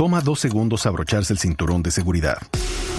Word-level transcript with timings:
Toma 0.00 0.22
dos 0.22 0.40
segundos 0.40 0.86
abrocharse 0.86 1.34
el 1.34 1.38
cinturón 1.38 1.82
de 1.82 1.90
seguridad. 1.90 2.38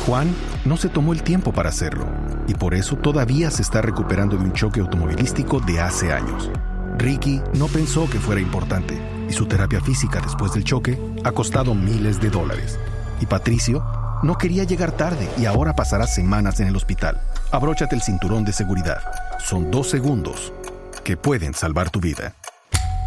Juan 0.05 0.31
no 0.65 0.77
se 0.77 0.87
tomó 0.87 1.13
el 1.13 1.23
tiempo 1.23 1.51
para 1.51 1.69
hacerlo 1.69 2.05
y 2.47 2.53
por 2.53 2.75
eso 2.75 2.95
todavía 2.95 3.49
se 3.49 3.63
está 3.63 3.81
recuperando 3.81 4.37
de 4.37 4.43
un 4.43 4.53
choque 4.53 4.81
automovilístico 4.81 5.59
de 5.61 5.81
hace 5.81 6.13
años. 6.13 6.51
Ricky 6.99 7.41
no 7.55 7.65
pensó 7.69 8.07
que 8.07 8.19
fuera 8.19 8.39
importante 8.39 9.01
y 9.27 9.33
su 9.33 9.47
terapia 9.47 9.81
física 9.81 10.21
después 10.21 10.53
del 10.53 10.63
choque 10.63 10.99
ha 11.23 11.31
costado 11.31 11.73
miles 11.73 12.21
de 12.21 12.29
dólares. 12.29 12.77
Y 13.19 13.25
Patricio 13.25 13.83
no 14.21 14.37
quería 14.37 14.63
llegar 14.63 14.91
tarde 14.91 15.27
y 15.39 15.47
ahora 15.47 15.75
pasará 15.75 16.05
semanas 16.05 16.59
en 16.59 16.67
el 16.67 16.75
hospital. 16.75 17.19
Abróchate 17.51 17.95
el 17.95 18.03
cinturón 18.03 18.45
de 18.45 18.53
seguridad. 18.53 19.01
Son 19.43 19.71
dos 19.71 19.89
segundos 19.89 20.53
que 21.03 21.17
pueden 21.17 21.55
salvar 21.55 21.89
tu 21.89 21.99
vida. 21.99 22.35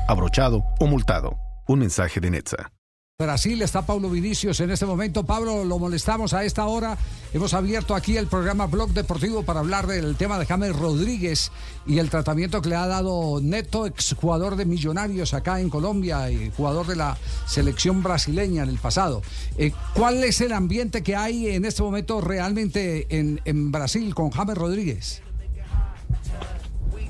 Abrochado 0.08 0.64
o 0.80 0.88
multado. 0.88 1.38
Un 1.68 1.78
mensaje 1.78 2.18
de 2.18 2.32
Netza. 2.32 2.73
Brasil 3.16 3.62
está 3.62 3.86
Pablo 3.86 4.10
Vinicius 4.10 4.58
en 4.58 4.72
este 4.72 4.86
momento. 4.86 5.24
Pablo, 5.24 5.64
lo 5.64 5.78
molestamos 5.78 6.34
a 6.34 6.42
esta 6.42 6.66
hora. 6.66 6.98
Hemos 7.32 7.54
abierto 7.54 7.94
aquí 7.94 8.16
el 8.16 8.26
programa 8.26 8.66
Blog 8.66 8.90
Deportivo 8.90 9.44
para 9.44 9.60
hablar 9.60 9.86
del 9.86 10.16
tema 10.16 10.36
de 10.36 10.46
James 10.46 10.74
Rodríguez 10.74 11.52
y 11.86 11.98
el 11.98 12.10
tratamiento 12.10 12.60
que 12.60 12.70
le 12.70 12.74
ha 12.74 12.88
dado 12.88 13.38
Neto, 13.40 13.86
exjugador 13.86 14.56
de 14.56 14.64
Millonarios 14.64 15.32
acá 15.32 15.60
en 15.60 15.70
Colombia 15.70 16.28
y 16.28 16.50
jugador 16.56 16.88
de 16.88 16.96
la 16.96 17.16
selección 17.46 18.02
brasileña 18.02 18.64
en 18.64 18.70
el 18.70 18.78
pasado. 18.78 19.22
Eh, 19.58 19.70
¿Cuál 19.94 20.24
es 20.24 20.40
el 20.40 20.52
ambiente 20.52 21.04
que 21.04 21.14
hay 21.14 21.50
en 21.50 21.66
este 21.66 21.84
momento 21.84 22.20
realmente 22.20 23.06
en, 23.16 23.40
en 23.44 23.70
Brasil 23.70 24.12
con 24.12 24.30
James 24.32 24.58
Rodríguez? 24.58 25.22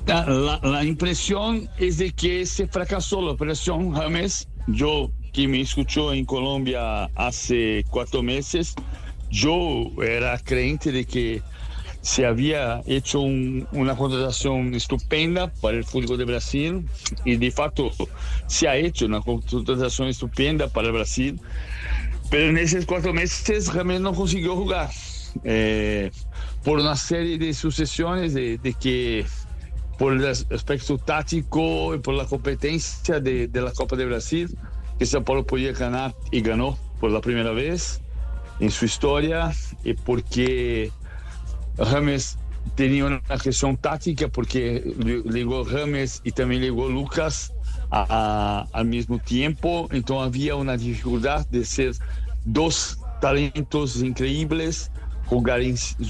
La, 0.05 0.59
la, 0.61 0.83
impresión 0.83 1.67
es 1.79 1.97
de 1.97 2.11
que 2.11 2.45
se 2.45 2.67
fracasó 2.67 3.23
la 3.23 3.31
operación 3.31 3.91
James. 3.91 4.47
Yo 4.67 5.09
que 5.35 5.49
me 5.49 5.59
escuchó 5.59 6.13
en 6.13 6.23
Colombia 6.23 7.09
hace 7.13 7.83
cuatro 7.89 8.23
meses, 8.23 8.73
yo 9.29 9.91
era 10.01 10.39
creyente 10.39 10.93
de 10.93 11.03
que 11.03 11.41
se 12.01 12.25
había 12.25 12.81
hecho 12.85 13.19
un, 13.19 13.67
una 13.73 13.97
contratación 13.97 14.73
estupenda 14.73 15.51
para 15.61 15.75
el 15.75 15.83
fútbol 15.83 16.17
de 16.17 16.23
Brasil 16.23 16.87
y 17.25 17.35
de 17.35 17.51
facto 17.51 17.91
se 18.47 18.69
ha 18.69 18.77
hecho 18.77 19.07
una 19.07 19.19
contratación 19.19 20.07
estupenda 20.07 20.69
para 20.69 20.89
Brasil, 20.91 21.37
pero 22.29 22.49
en 22.51 22.57
esos 22.57 22.85
cuatro 22.85 23.11
meses 23.11 23.73
realmente 23.73 24.03
no 24.03 24.13
consiguió 24.13 24.55
jugar 24.55 24.89
eh, 25.43 26.11
por 26.63 26.79
una 26.79 26.95
serie 26.95 27.37
de 27.37 27.53
sucesiones 27.53 28.33
de, 28.33 28.57
de, 28.57 28.73
que 28.73 29.25
por 29.97 30.13
el 30.13 30.25
aspecto 30.25 30.97
táctico 30.97 31.93
y 31.93 31.99
por 31.99 32.13
la 32.13 32.25
competencia 32.25 33.19
de, 33.19 33.49
de 33.49 33.61
la 33.61 33.71
Copa 33.71 33.97
de 33.97 34.05
Brasil 34.05 34.57
que 34.97 35.05
São 35.05 35.23
Paulo 35.23 35.45
podía 35.45 35.73
ganar 35.73 36.15
y 36.31 36.41
ganó 36.41 36.77
por 36.99 37.11
la 37.11 37.21
primera 37.21 37.51
vez 37.51 38.01
en 38.59 38.71
su 38.71 38.85
historia 38.85 39.51
y 39.83 39.93
porque 39.93 40.91
Rames 41.77 42.37
tenía 42.75 43.05
una 43.05 43.21
gestión 43.39 43.77
táctica 43.77 44.27
porque 44.27 44.81
llegó 45.25 45.63
Rames 45.63 46.21
y 46.23 46.31
también 46.31 46.61
llegó 46.61 46.89
Lucas 46.89 47.53
a, 47.91 48.65
al 48.73 48.85
mismo 48.85 49.19
tiempo, 49.19 49.87
entonces 49.91 50.27
había 50.27 50.55
una 50.55 50.77
dificultad 50.77 51.45
de 51.47 51.63
ser 51.63 51.95
dos 52.45 52.99
talentos 53.21 53.97
increíbles 53.97 54.91
jugar 55.25 55.61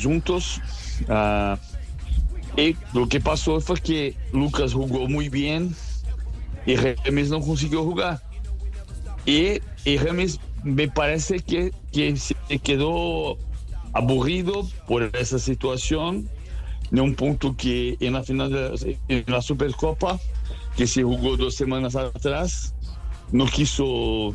juntos. 0.01 0.61
Uh, 1.09 1.57
y 2.59 2.75
lo 2.93 3.07
que 3.07 3.19
pasó 3.19 3.59
fue 3.59 3.79
que 3.79 4.15
Lucas 4.31 4.73
jugó 4.73 5.07
muy 5.07 5.29
bien 5.29 5.75
y 6.65 6.75
Rames 6.75 7.29
no 7.29 7.41
consiguió 7.41 7.83
jugar. 7.83 8.21
Y, 9.25 9.61
y 9.85 9.97
James 9.97 10.39
me 10.63 10.87
parece 10.87 11.39
que, 11.39 11.71
que 11.91 12.15
se 12.15 12.35
quedó 12.63 13.37
aburrido 13.93 14.67
por 14.87 15.03
esa 15.15 15.39
situación, 15.39 16.29
de 16.91 17.01
un 17.01 17.15
punto 17.15 17.55
que 17.57 17.97
en 17.99 18.13
la 18.13 18.23
final 18.23 18.51
de 18.51 18.97
en 19.07 19.23
la 19.27 19.41
Supercopa, 19.41 20.19
que 20.75 20.85
se 20.85 21.03
jugó 21.03 21.37
dos 21.37 21.55
semanas 21.55 21.95
atrás, 21.95 22.75
no 23.31 23.45
quiso 23.45 23.85
uh, 24.29 24.33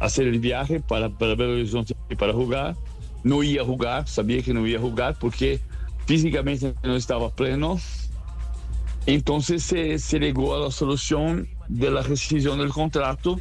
hacer 0.00 0.28
el 0.28 0.38
viaje 0.38 0.80
para, 0.80 1.08
para 1.08 1.32
el 1.32 1.40
horizonte 1.40 1.94
para 2.16 2.32
jugar. 2.32 2.76
No 3.24 3.42
iba 3.42 3.62
a 3.62 3.66
jugar, 3.66 4.06
sabía 4.06 4.42
que 4.42 4.52
no 4.52 4.66
iba 4.66 4.78
a 4.78 4.82
jugar 4.82 5.16
porque 5.18 5.60
físicamente 6.06 6.74
no 6.82 6.94
estaba 6.94 7.30
pleno. 7.30 7.78
Entonces 9.06 9.62
se, 9.62 9.98
se 9.98 10.18
llegó 10.18 10.54
a 10.54 10.60
la 10.60 10.70
solución 10.70 11.48
de 11.68 11.90
la 11.90 12.02
rescisión 12.02 12.58
del 12.58 12.70
contrato 12.70 13.40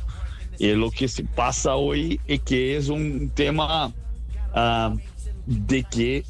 y 0.59 0.71
lo 0.73 0.91
que 0.91 1.07
se 1.07 1.23
pasa 1.23 1.75
hoy 1.75 2.19
es 2.27 2.41
que 2.41 2.77
es 2.77 2.89
un 2.89 3.29
tema 3.29 3.93
uh, 4.55 4.97
de 5.45 5.83
que 5.83 6.23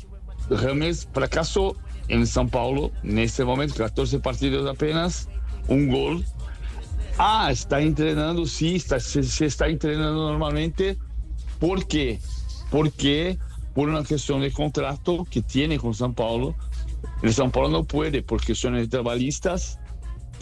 Rames 0.50 1.08
fracasó 1.14 1.76
en 2.08 2.24
São 2.24 2.50
Paulo 2.50 2.92
en 3.04 3.20
este 3.20 3.44
momento, 3.44 3.76
14 3.76 4.20
partidos 4.20 4.70
apenas, 4.70 5.30
un 5.68 5.90
gol. 5.90 6.26
Ah, 7.18 7.50
está 7.52 7.80
entrenando, 7.82 8.46
sí, 8.46 8.76
está, 8.76 9.00
se, 9.00 9.46
está 9.46 9.68
entrenando 9.68 10.30
normalmente. 10.30 10.98
¿Por 11.60 11.88
qué? 11.88 12.20
Porque 12.72 13.38
por 13.74 13.90
una 13.90 14.04
cuestión 14.04 14.42
de 14.42 14.52
contrato 14.52 15.26
que 15.30 15.42
tiene 15.42 15.78
con 15.78 15.94
São 15.94 16.14
Paulo. 16.14 16.56
El 17.22 17.34
São 17.34 17.52
Paulo 17.52 17.70
no 17.70 17.84
puede 17.84 18.22
porque 18.22 18.56
son 18.56 18.88
trabalhistas 18.90 19.80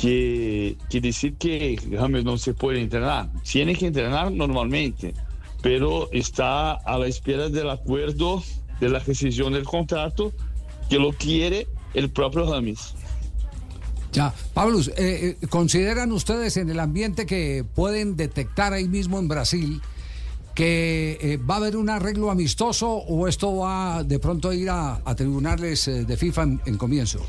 que, 0.02 0.78
que 0.90 1.00
decir 1.00 1.36
que 1.36 1.80
James 1.92 2.24
no 2.24 2.36
se 2.36 2.56
puede 2.56 2.82
entrenar. 2.82 3.30
Tiene 3.44 3.76
que 3.76 3.86
entrenar 3.86 4.32
normalmente, 4.32 5.14
pero 5.62 6.10
está 6.12 6.72
a 6.72 6.98
la 6.98 7.06
espera 7.06 7.50
del 7.50 7.70
acuerdo 7.70 8.42
de 8.80 8.90
la 8.90 8.98
rescisión 8.98 9.54
del 9.54 9.64
contrato 9.64 10.34
que 10.90 10.98
lo 10.98 11.14
quiere 11.14 11.68
el 11.94 12.10
propio 12.10 12.48
James. 12.48 12.96
Ya, 14.12 14.34
Pablo, 14.56 14.80
eh, 14.98 15.38
¿consideran 15.50 16.12
ustedes 16.12 16.58
en 16.58 16.72
el 16.72 16.80
ambiente 16.80 17.28
que 17.28 17.64
pueden 17.64 18.18
detectar 18.18 18.74
ahí 18.74 18.88
mismo 18.88 19.20
en 19.20 19.28
Brasil 19.28 19.82
que 20.56 21.20
eh, 21.22 21.38
va 21.38 21.54
a 21.54 21.58
haber 21.58 21.78
un 21.78 21.92
arreglo 21.92 22.32
amistoso 22.32 22.90
o 22.92 23.28
esto 23.28 23.56
va 23.58 24.04
de 24.04 24.18
pronto 24.18 24.50
a 24.50 24.56
ir 24.56 24.70
a, 24.72 25.00
tribunales 25.16 25.88
eh, 25.88 26.06
de 26.06 26.18
FIFA 26.18 26.44
en 26.66 26.78
comienzo? 26.78 27.20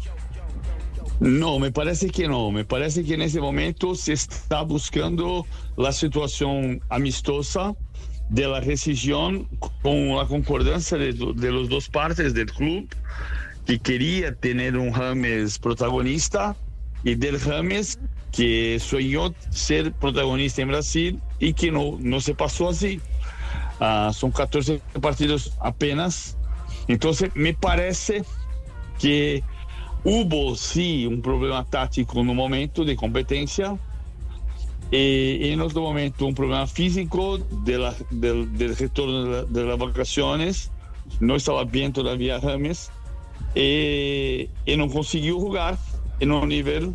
No, 1.22 1.60
me 1.60 1.70
parece 1.70 2.10
que 2.10 2.26
no. 2.26 2.50
Me 2.50 2.64
parece 2.64 3.04
que 3.04 3.14
en 3.14 3.22
ese 3.22 3.40
momento 3.40 3.94
se 3.94 4.12
está 4.12 4.62
buscando 4.62 5.46
la 5.76 5.92
situación 5.92 6.82
amistosa 6.88 7.76
de 8.28 8.48
la 8.48 8.58
rescisión 8.58 9.46
con 9.82 10.16
la 10.16 10.26
concordancia 10.26 10.98
de, 10.98 11.12
de 11.12 11.52
los 11.52 11.68
dos 11.68 11.88
partes 11.88 12.34
del 12.34 12.50
club 12.50 12.88
que 13.66 13.78
quería 13.78 14.34
tener 14.34 14.76
un 14.76 14.90
James 14.90 15.60
protagonista 15.60 16.56
y 17.04 17.14
del 17.14 17.38
James 17.38 18.00
que 18.32 18.80
soñó 18.80 19.32
ser 19.50 19.92
protagonista 19.92 20.62
en 20.62 20.68
Brasil 20.68 21.20
y 21.38 21.52
que 21.52 21.70
no, 21.70 21.98
no 22.00 22.20
se 22.20 22.34
pasó 22.34 22.70
así. 22.70 23.00
Uh, 23.78 24.12
son 24.12 24.32
14 24.32 24.80
partidos 25.00 25.56
apenas. 25.60 26.36
Entonces, 26.88 27.30
me 27.34 27.54
parece 27.54 28.24
que 28.98 29.44
Hubo 30.04 30.56
sí 30.56 31.06
un 31.06 31.22
problema 31.22 31.64
táctico 31.64 32.24
no 32.24 32.34
momento 32.34 32.84
de 32.84 32.96
competencia 32.96 33.78
y 34.90 35.48
en 35.50 35.60
otro 35.60 35.80
momento 35.80 36.26
un 36.26 36.34
problema 36.34 36.66
físico 36.66 37.38
de 37.38 37.78
la, 37.78 37.94
del, 38.10 38.52
del, 38.58 38.76
retorno 38.76 39.24
de, 39.24 39.30
la, 39.30 39.42
de, 39.44 39.64
las 39.64 39.78
vacaciones. 39.78 40.70
No 41.20 41.36
estaba 41.36 41.64
bien 41.64 41.92
todavía 41.92 42.40
James 42.40 42.90
y, 43.54 44.48
y, 44.66 44.76
no 44.76 44.88
consiguió 44.88 45.38
jugar 45.38 45.78
en 46.20 46.32
un 46.32 46.48
nivel 46.48 46.92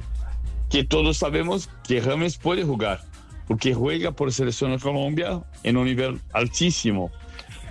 que 0.70 0.84
todos 0.84 1.18
sabemos 1.18 1.70
que 1.88 2.02
James 2.02 2.38
puede 2.38 2.64
jugar, 2.64 3.02
porque 3.48 3.74
juega 3.74 4.12
por 4.12 4.32
selección 4.34 4.72
de 4.72 4.80
Colombia 4.80 5.42
en 5.64 5.78
un 5.78 5.86
nivel 5.86 6.20
altísimo. 6.34 7.10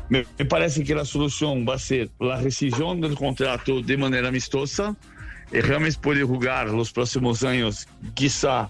Me, 0.08 0.24
me 0.38 0.44
parece 0.46 0.82
que 0.82 0.94
la 0.94 1.04
solución 1.04 1.66
va 1.68 1.74
a 1.74 1.78
ser 1.78 2.10
la 2.18 2.40
rescisión 2.40 3.00
del 3.00 3.16
contrato 3.16 3.82
de 3.82 3.96
manera 3.96 4.28
amistosa 4.28 4.96
James 5.52 5.96
puede 5.96 6.24
jugar 6.24 6.68
los 6.68 6.92
próximos 6.92 7.42
años, 7.42 7.86
quizá 8.14 8.68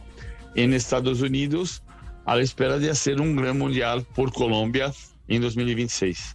en 0.54 0.72
Estados 0.72 1.20
Unidos, 1.20 1.82
a 2.24 2.36
la 2.36 2.42
espera 2.42 2.78
de 2.78 2.90
hacer 2.90 3.20
un 3.20 3.36
gran 3.36 3.58
mundial 3.58 4.04
por 4.14 4.32
Colombia 4.32 4.92
en 5.28 5.42
2026. 5.42 6.34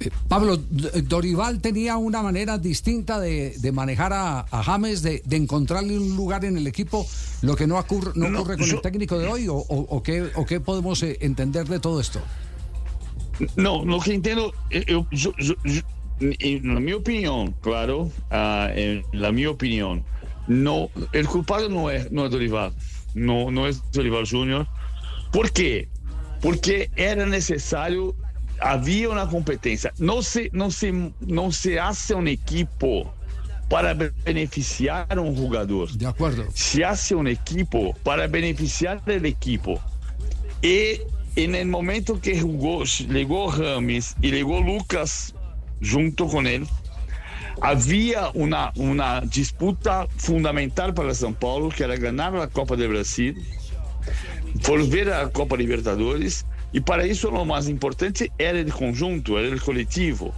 Eh, 0.00 0.10
Pablo, 0.28 0.56
Dorival 0.56 1.60
tenía 1.60 1.96
una 1.96 2.22
manera 2.22 2.58
distinta 2.58 3.20
de, 3.20 3.54
de 3.58 3.72
manejar 3.72 4.12
a, 4.12 4.40
a 4.40 4.62
James, 4.62 5.02
de, 5.02 5.22
de, 5.24 5.36
encontrarle 5.36 5.96
un 5.98 6.16
lugar 6.16 6.44
en 6.44 6.56
el 6.56 6.66
equipo, 6.66 7.06
lo 7.42 7.56
que 7.56 7.66
no 7.66 7.78
ocurre, 7.78 8.12
no 8.14 8.28
no, 8.28 8.40
ocurre 8.40 8.58
con 8.58 8.66
yo, 8.66 8.76
el 8.76 8.82
técnico 8.82 9.18
de 9.18 9.26
hoy, 9.28 9.48
o, 9.48 9.54
o, 9.54 9.96
o, 9.96 10.02
qué, 10.02 10.30
o 10.34 10.44
qué 10.44 10.60
podemos 10.60 11.02
eh, 11.02 11.16
entender 11.20 11.66
de 11.68 11.78
todo 11.78 12.00
esto. 12.00 12.20
No, 13.56 13.84
lo 13.84 14.00
que 14.00 14.14
entiendo, 14.14 14.52
eh, 14.70 14.84
yo, 15.10 15.32
en 16.20 16.74
la 16.74 16.80
mi 16.80 16.92
opinión, 16.92 17.54
claro, 17.60 18.02
uh, 18.30 18.68
en 18.74 19.04
la 19.12 19.32
mi 19.32 19.46
opinión, 19.46 20.04
no, 20.46 20.90
el 21.12 21.26
culpable 21.26 21.68
no 21.68 21.90
es, 21.90 22.10
no 22.12 22.26
es 22.26 22.30
Dorival, 22.30 22.72
no, 23.14 23.50
no 23.50 23.66
es 23.66 23.82
Dorival 23.92 24.28
Junior. 24.28 24.66
¿Por 25.32 25.50
qué? 25.50 25.88
porque 26.44 26.90
era 26.94 27.24
necesario, 27.24 28.14
había 28.60 29.08
una 29.08 29.26
competencia. 29.26 29.94
No 29.96 30.20
se, 30.20 30.50
no 30.52 30.70
se, 30.70 30.92
no 31.20 31.50
se 31.50 31.80
hace 31.80 32.12
un 32.12 32.28
equipo 32.28 33.14
para 33.70 33.94
beneficiar 33.94 35.06
a 35.08 35.18
un 35.22 35.34
jugador. 35.34 35.90
De 35.92 36.06
acuerdo. 36.06 36.44
Se 36.52 36.84
hace 36.84 37.14
un 37.14 37.28
equipo 37.28 37.94
para 38.02 38.26
beneficiar 38.26 39.00
el 39.06 39.24
equipo. 39.24 39.80
Y 40.60 41.00
en 41.34 41.54
el 41.54 41.66
momento 41.66 42.20
que 42.20 42.38
jugó, 42.38 42.84
llegó 42.84 43.50
Rames 43.50 44.14
y 44.20 44.30
llegó 44.30 44.60
Lucas 44.60 45.34
junto 45.84 46.26
con 46.26 46.46
él, 46.46 46.66
había 47.60 48.30
una, 48.34 48.72
una 48.76 49.20
disputa 49.20 50.06
fundamental 50.16 50.92
para 50.94 51.14
São 51.14 51.34
Paulo, 51.34 51.68
que 51.68 51.84
era 51.84 51.96
ganar 51.96 52.32
la 52.32 52.48
Copa 52.48 52.76
do 52.76 52.88
Brasil, 52.88 53.36
volver 54.66 55.12
a 55.12 55.28
Copa 55.28 55.56
Libertadores, 55.56 56.44
e 56.72 56.80
para 56.80 57.06
isso 57.06 57.28
o 57.28 57.44
mais 57.44 57.68
importante 57.68 58.32
era 58.38 58.60
o 58.60 58.72
conjunto, 58.72 59.38
era 59.38 59.54
o 59.54 59.60
coletivo. 59.60 60.34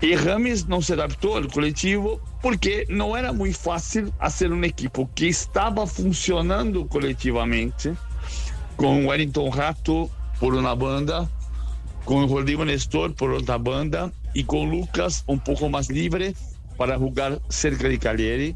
E 0.00 0.14
Rames 0.14 0.66
não 0.66 0.82
se 0.82 0.92
adaptou 0.92 1.36
ao 1.36 1.48
coletivo 1.48 2.20
porque 2.42 2.86
não 2.88 3.16
era 3.16 3.32
muito 3.32 3.58
fácil 3.58 4.12
fazer 4.18 4.52
um 4.52 4.62
equipo 4.62 5.08
que 5.14 5.26
estava 5.26 5.86
funcionando 5.86 6.84
coletivamente, 6.84 7.92
com 8.76 9.06
Wellington 9.06 9.48
Rato 9.48 10.10
por 10.38 10.54
uma 10.54 10.76
banda, 10.76 11.28
com 12.04 12.24
Rodrigo 12.26 12.64
Nestor 12.64 13.12
por 13.12 13.30
outra 13.30 13.58
banda 13.58 14.12
e 14.36 14.44
com 14.44 14.68
Lucas 14.68 15.24
um 15.26 15.38
pouco 15.38 15.66
mais 15.70 15.88
livre 15.88 16.36
para 16.76 16.98
jogar 16.98 17.38
cerca 17.48 17.88
de 17.88 17.96
Cagliari. 17.96 18.54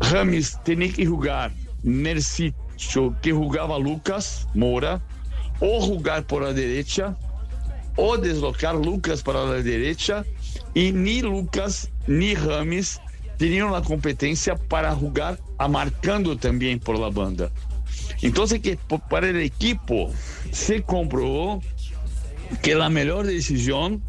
Rames 0.00 0.56
tinha 0.64 0.88
que 0.88 1.04
jogar 1.04 1.52
no 1.82 2.22
sítio 2.22 3.16
que 3.20 3.30
jogava 3.30 3.76
Lucas 3.76 4.46
Moura, 4.54 5.02
ou 5.60 5.84
jogar 5.84 6.22
por 6.22 6.44
a 6.44 6.52
direita, 6.52 7.18
ou 7.96 8.16
deslocar 8.16 8.76
Lucas 8.76 9.20
para 9.22 9.56
a 9.56 9.60
direita, 9.60 10.24
e 10.72 10.92
nem 10.92 11.22
Lucas 11.22 11.90
nem 12.06 12.34
Rames 12.34 13.00
tinham 13.38 13.74
a 13.74 13.82
competência 13.82 14.54
para 14.54 14.94
jogar 14.94 15.36
marcando 15.68 16.36
também 16.36 16.78
por 16.78 16.96
la 16.96 17.10
banda. 17.10 17.50
Então, 18.22 18.46
que 18.46 18.78
para 19.08 19.26
o 19.26 19.40
equipo 19.40 20.14
se 20.52 20.80
comprovou 20.80 21.60
que 22.62 22.72
a 22.72 22.88
melhor 22.88 23.26
decisão 23.26 24.00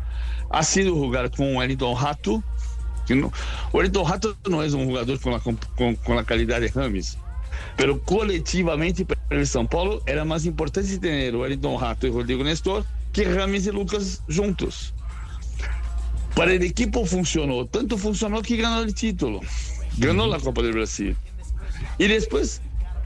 ha 0.51 0.63
sido 0.63 0.95
jugar 0.95 1.31
con 1.31 1.55
Wellington 1.55 1.95
Rato. 2.01 2.43
Que 3.07 3.15
no, 3.15 3.31
Wellington 3.73 4.07
Rato 4.07 4.35
jugador 4.43 5.19
con 5.19 5.33
la, 5.33 5.39
con, 5.39 5.95
con 5.95 6.15
la 6.15 6.23
calidad 6.23 6.61
de 6.61 6.67
Rames, 6.67 7.17
pero 7.75 8.01
colectivamente 8.03 9.05
para 9.05 9.21
el 9.31 9.45
São 9.47 9.67
Paulo 9.67 10.01
era 10.05 10.23
más 10.23 10.45
importante 10.45 10.97
tener 10.99 11.35
Wellington 11.35 11.81
Rato 11.81 12.07
y 12.07 12.11
Rodrigo 12.11 12.43
Nestor 12.43 12.85
que 13.11 13.25
Rames 13.25 13.65
y 13.65 13.71
Lucas 13.71 14.21
juntos. 14.33 14.93
Para 16.35 16.53
el 16.53 16.63
equipo 16.63 17.05
funcionó, 17.05 17.65
tanto 17.65 17.97
funcionó 17.97 18.41
que 18.41 18.55
ganó 18.55 18.81
el 18.81 18.93
título, 18.93 19.41
ganó 19.97 20.27
la 20.27 20.39
Copa 20.39 20.61
del 20.61 20.73
Brasil. 20.73 21.15
Y 21.97 22.07
después 22.07 22.61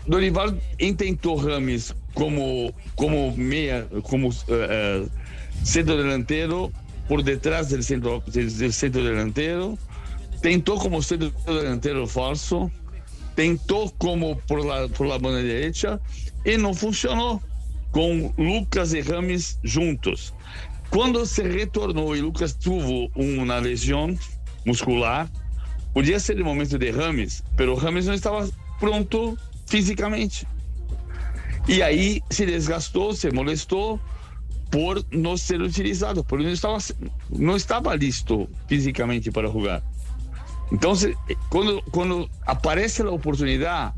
Dorival 0.05 0.61
intentó 0.77 1.41
Rames 1.41 1.95
como, 2.13 2.71
como 2.95 3.35
meia, 3.35 3.87
como 4.03 4.27
uh, 4.27 4.31
uh, 4.31 5.09
centro 5.63 5.97
delantero 5.97 6.71
por 7.07 7.23
detrás 7.23 7.69
del 7.69 7.83
centro, 7.83 8.23
del, 8.27 8.73
centro 8.73 9.03
delantero, 9.03 9.77
tentó 10.41 10.75
como 10.75 11.01
centro 11.01 11.31
delantero 11.45 12.07
falso, 12.07 12.71
tentó 13.35 13.93
como 13.97 14.37
por 14.39 14.65
la, 14.65 14.87
por 14.87 15.07
la 15.07 15.17
banda 15.17 15.41
derecha 15.41 15.99
y 16.43 16.57
no 16.57 16.73
funcionó 16.73 17.41
con 17.91 18.33
Lucas 18.37 18.93
y 18.93 19.01
Rames 19.01 19.59
juntos. 19.73 20.33
Cuando 20.89 21.25
se 21.25 21.43
retornó 21.43 22.15
y 22.15 22.21
Lucas 22.21 22.57
tuvo 22.57 23.09
una 23.15 23.59
lesión 23.59 24.17
muscular, 24.65 25.29
podía 25.93 26.19
ser 26.19 26.37
el 26.37 26.43
momento 26.43 26.77
de 26.77 26.91
Rames, 26.91 27.43
pero 27.55 27.79
Rames 27.79 28.05
no 28.05 28.13
estaba 28.13 28.45
pronto 28.79 29.37
físicamente. 29.65 30.47
Y 31.67 31.81
ahí 31.81 32.21
se 32.29 32.45
desgastó, 32.45 33.13
se 33.13 33.31
molestó, 33.31 33.99
por 34.69 35.03
não 35.11 35.37
ser 35.37 35.61
utilizado, 35.61 36.23
porque 36.23 36.43
não 36.43 36.51
estava, 36.51 36.77
não 37.29 37.55
estava 37.55 37.95
listo 37.95 38.49
fisicamente 38.67 39.31
para 39.31 39.47
jogar. 39.47 39.83
Então, 40.71 40.93
quando, 41.49 41.81
quando 41.91 42.29
aparece 42.45 43.01
a 43.01 43.09
oportunidade, 43.09 43.93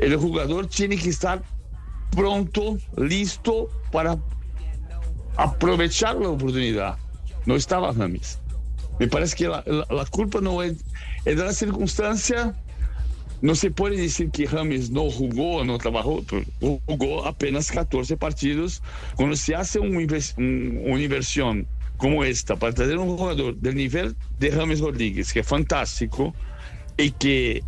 o 0.00 0.20
jogador 0.20 0.66
tem 0.66 0.90
que 0.90 1.08
estar 1.08 1.40
pronto, 2.10 2.78
listo 2.98 3.70
para 3.90 4.18
aproveitar 5.36 6.16
a 6.16 6.28
oportunidade. 6.28 6.98
Não 7.46 7.56
estava 7.56 7.90
Rames. 7.92 8.38
Me 9.00 9.06
parece 9.06 9.34
que 9.34 9.46
a, 9.46 9.64
a, 9.88 10.02
a 10.02 10.06
culpa 10.06 10.40
não 10.40 10.62
é, 10.62 10.74
é 11.24 11.34
da 11.34 11.52
circunstância 11.52 12.54
não 13.42 13.56
se 13.56 13.68
pode 13.70 13.96
dizer 13.96 14.30
que 14.30 14.44
Rames 14.44 14.88
não 14.88 15.10
jogou, 15.10 15.64
não 15.64 15.76
trabalhou, 15.76 16.24
jogou 16.88 17.24
apenas 17.24 17.68
14 17.68 18.14
partidos. 18.16 18.80
Quando 19.16 19.36
se 19.36 19.52
hace 19.52 19.80
uma 19.80 20.00
inversão 20.00 21.66
como 21.96 22.22
esta 22.22 22.56
para 22.56 22.72
trazer 22.72 22.96
um 22.98 23.16
jogador 23.18 23.52
do 23.52 23.72
nível 23.72 24.14
de 24.38 24.48
Rames 24.48 24.78
Rodrigues, 24.80 25.32
que 25.32 25.40
é 25.40 25.42
fantástico, 25.42 26.34
e 26.96 27.10
que 27.10 27.62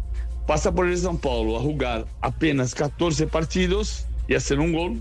passa 0.46 0.70
por 0.70 0.88
el 0.88 0.96
São 0.96 1.16
Paulo 1.16 1.56
a 1.56 1.62
jogar 1.62 2.04
apenas 2.22 2.72
14 2.72 3.26
partidos 3.26 4.06
a 4.34 4.38
ser 4.38 4.60
um 4.60 4.70
gol, 4.70 4.96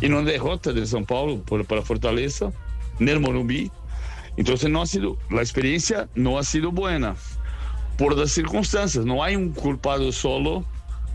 e 0.00 0.08
não 0.08 0.24
derrota 0.24 0.72
de 0.72 0.84
São 0.86 1.04
Paulo 1.04 1.38
por, 1.38 1.64
para 1.64 1.82
Fortaleza, 1.82 2.52
no 2.98 3.20
Morumbi. 3.20 3.70
Então, 4.36 4.54
não 4.68 4.82
ha 4.82 4.86
sido, 4.86 5.18
a 5.30 5.42
experiência 5.42 6.08
não 6.16 6.36
ha 6.38 6.42
sido 6.42 6.72
boa 6.72 6.92
por 7.96 8.16
las 8.16 8.30
circunstancias. 8.32 9.04
No 9.04 9.22
hay 9.22 9.36
un 9.36 9.50
culpado 9.50 10.10
solo, 10.12 10.64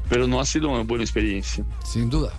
pero 0.10 0.28
no 0.28 0.40
ha 0.40 0.46
sido 0.46 0.70
una 0.70 0.84
buena 0.84 1.04
experiencia. 1.04 1.64
Sin 1.84 2.10
duda. 2.10 2.34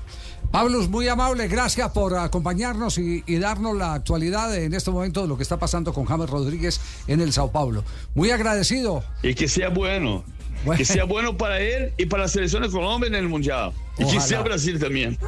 Pablo, 0.50 0.81
muy 0.88 1.06
amable, 1.08 1.46
gracias 1.46 1.90
por 1.90 2.17
acompañarnos 2.17 2.96
y, 2.96 3.23
y, 3.26 3.37
darnos 3.37 3.76
la 3.76 3.93
actualidad 3.93 4.56
en 4.56 4.73
este 4.73 4.90
momento 4.90 5.20
de 5.20 5.29
lo 5.29 5.37
que 5.37 5.43
está 5.43 5.58
pasando 5.58 5.93
con 5.93 6.06
James 6.06 6.31
Rodríguez 6.31 6.81
en 7.06 7.20
el 7.20 7.35
Sao 7.35 7.52
Paulo. 7.52 7.85
Muy 8.14 8.31
agradecido. 8.31 9.05
Y 9.23 9.35
que 9.35 9.46
sea 9.46 9.69
bueno. 9.69 10.25
bueno. 10.64 10.79
Que 10.79 10.87
sea 10.87 11.05
bueno 11.05 11.37
para 11.37 11.61
él 11.61 11.93
y 11.99 12.06
para 12.06 12.23
la 12.23 12.29
selección 12.29 12.62
de 12.62 12.70
Colombia 12.70 13.08
en 13.08 13.17
el 13.17 13.29
Mundial. 13.29 13.73
Ojalá. 13.99 14.11
Y 14.11 14.14
que 14.14 14.20
sea 14.23 14.40
Brasil 14.40 14.79
también. 14.79 15.19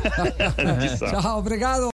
Chao, 0.99 1.37
obrigado. 1.37 1.89